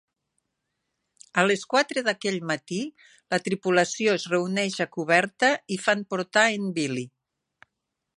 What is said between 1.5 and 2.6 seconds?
quatre d'aquell